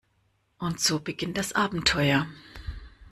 [0.57, 2.25] Und so beginnt das Abenteuer.